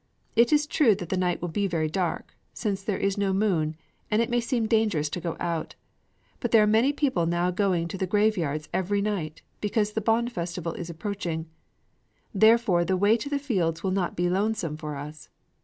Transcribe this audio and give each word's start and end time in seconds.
"It 0.35 0.51
is 0.51 0.65
true 0.65 0.95
that 0.95 1.09
the 1.09 1.15
night 1.15 1.43
will 1.43 1.47
be 1.49 1.67
very 1.67 1.87
dark, 1.87 2.35
since 2.55 2.81
there 2.81 2.97
is 2.97 3.19
no 3.19 3.33
moon; 3.33 3.75
and 4.09 4.19
it 4.19 4.31
may 4.31 4.39
seem 4.39 4.65
dangerous 4.65 5.09
to 5.09 5.21
go 5.21 5.37
out. 5.39 5.75
But 6.39 6.49
there 6.49 6.63
are 6.63 6.65
many 6.65 6.91
people 6.91 7.27
now 7.27 7.51
going 7.51 7.87
to 7.89 7.99
the 7.99 8.07
graveyards 8.07 8.67
every 8.73 9.03
night, 9.03 9.43
because 9.61 9.91
the 9.93 10.01
Bon 10.01 10.27
festival 10.27 10.73
is 10.73 10.89
approaching; 10.89 11.45
therefore 12.33 12.83
the 12.83 12.97
way 12.97 13.15
to 13.17 13.29
the 13.29 13.37
fields 13.37 13.83
will 13.83 13.91
not 13.91 14.15
be 14.15 14.27
lonesome 14.27 14.75
for 14.75 14.95
us. 14.95 15.29